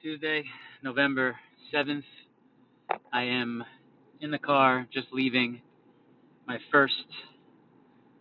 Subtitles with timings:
[0.00, 0.44] Tuesday,
[0.84, 1.34] November
[1.74, 2.04] 7th.
[3.12, 3.64] I am
[4.20, 5.60] in the car just leaving
[6.46, 6.94] my first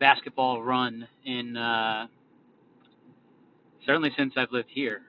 [0.00, 2.08] basketball run in uh,
[3.86, 5.02] certainly since I've lived here.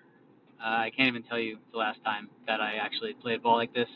[0.64, 3.74] Uh, I can't even tell you the last time that I actually played ball like
[3.74, 3.90] this.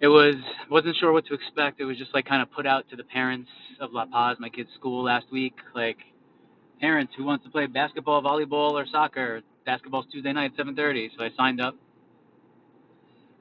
[0.00, 0.36] It was
[0.70, 1.78] wasn't sure what to expect.
[1.78, 3.50] It was just like kind of put out to the parents
[3.80, 5.98] of La Paz, my kid's school last week, like
[6.80, 9.42] parents who wants to play basketball, volleyball, or soccer.
[9.68, 11.10] Basketball's Tuesday night, 7:30.
[11.14, 11.76] So I signed up.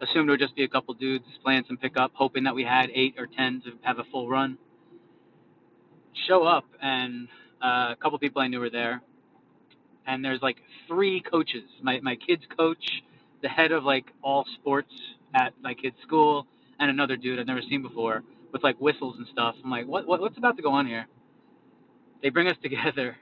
[0.02, 2.90] Assumed it would just be a couple dudes playing some pickup, hoping that we had
[2.94, 4.58] eight or ten to have a full run.
[6.28, 7.30] Show up, and
[7.64, 9.02] uh, a couple people I knew were there.
[10.06, 11.64] And there's like three coaches.
[11.82, 13.04] My my kid's coach,
[13.42, 14.92] the head of like all sports
[15.34, 16.46] at my kid's school,
[16.78, 19.56] and another dude I've never seen before with like whistles and stuff.
[19.64, 21.08] I'm like, what, what what's about to go on here?
[22.22, 23.16] They bring us together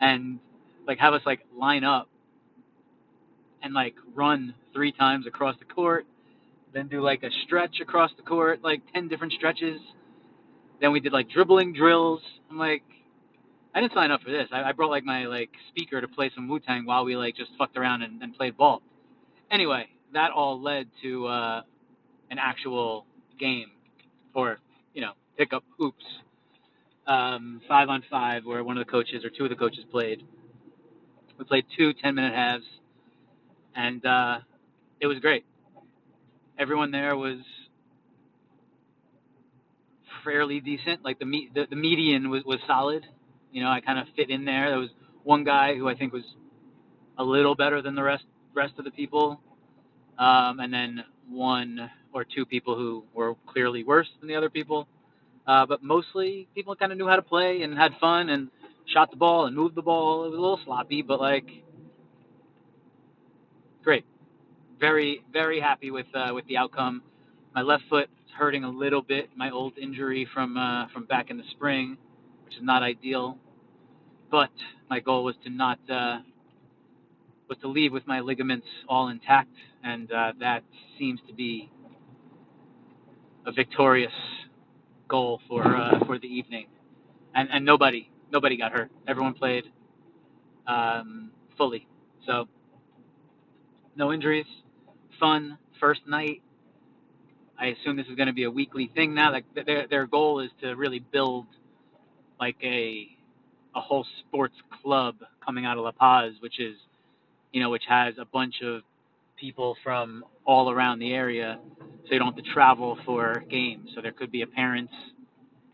[0.00, 0.40] and
[0.90, 2.08] like have us like line up
[3.62, 6.04] and like run three times across the court,
[6.74, 9.80] then do like a stretch across the court, like ten different stretches.
[10.80, 12.20] Then we did like dribbling drills.
[12.50, 12.82] I'm like,
[13.72, 14.48] I didn't sign up for this.
[14.50, 17.36] I, I brought like my like speaker to play some Wu Tang while we like
[17.36, 18.82] just fucked around and, and played ball.
[19.48, 21.62] Anyway, that all led to uh,
[22.32, 23.06] an actual
[23.38, 23.70] game,
[24.34, 24.58] or
[24.92, 26.04] you know, pick up hoops,
[27.06, 30.24] um, five on five, where one of the coaches or two of the coaches played.
[31.40, 32.66] We played two 10 minute halves,
[33.74, 34.40] and uh,
[35.00, 35.46] it was great.
[36.58, 37.38] Everyone there was
[40.22, 41.02] fairly decent.
[41.02, 43.06] Like the me- the, the median was, was solid.
[43.52, 44.68] You know, I kind of fit in there.
[44.68, 44.90] There was
[45.24, 46.24] one guy who I think was
[47.16, 49.40] a little better than the rest rest of the people,
[50.18, 54.86] um, and then one or two people who were clearly worse than the other people.
[55.46, 58.50] Uh, but mostly people kind of knew how to play and had fun and
[58.86, 60.24] shot the ball and moved the ball.
[60.24, 61.46] It was a little sloppy, but like
[63.82, 64.04] great.
[64.78, 67.02] Very very happy with uh, with the outcome.
[67.54, 69.30] My left foot is hurting a little bit.
[69.36, 71.96] My old injury from uh, from back in the spring,
[72.44, 73.38] which is not ideal.
[74.30, 74.50] But
[74.88, 76.18] my goal was to not uh,
[77.48, 79.52] was to leave with my ligaments all intact,
[79.84, 80.62] and uh, that
[80.98, 81.70] seems to be
[83.46, 84.12] a victorious
[85.08, 86.66] goal for uh, for the evening.
[87.34, 88.90] And and nobody nobody got hurt.
[89.08, 89.64] Everyone played
[90.66, 91.86] um, fully.
[92.26, 92.48] So
[93.96, 94.46] no injuries.
[95.20, 96.42] Fun first night.
[97.58, 99.32] I assume this is going to be a weekly thing now.
[99.32, 101.46] Like their their goal is to really build
[102.40, 103.08] like a
[103.74, 106.76] a whole sports club coming out of La Paz, which is
[107.52, 108.82] you know which has a bunch of
[109.38, 111.58] people from all around the area,
[112.06, 113.90] so you don't have to travel for games.
[113.94, 114.92] So there could be a parents'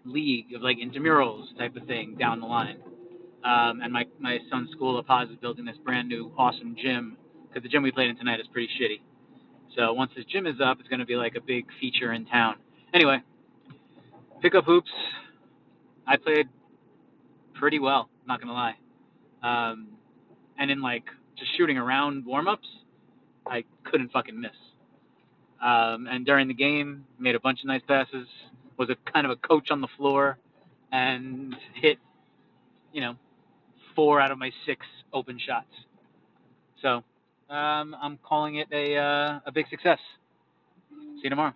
[0.06, 2.78] league of like intramurals type of thing down the line.
[3.44, 7.16] Um, and my my son's school, La Paz, is building this brand new awesome gym
[7.48, 9.00] because the gym we played in tonight is pretty shitty.
[9.76, 12.24] So once this gym is up, it's going to be like a big feature in
[12.26, 12.56] town.
[12.94, 13.18] Anyway,
[14.40, 14.90] pick up hoops.
[16.06, 16.48] I played
[17.54, 18.76] pretty well, not gonna lie.
[19.42, 19.88] Um,
[20.58, 21.04] and in like
[21.38, 22.68] just shooting around warm ups,
[23.46, 24.50] I couldn't fucking miss.
[25.62, 28.26] Um, and during the game, made a bunch of nice passes.
[28.78, 30.38] Was a kind of a coach on the floor,
[30.92, 31.98] and hit,
[32.92, 33.16] you know,
[33.94, 35.72] four out of my six open shots.
[36.82, 37.02] So
[37.48, 39.98] um, I'm calling it a uh, a big success.
[40.90, 41.54] See you tomorrow.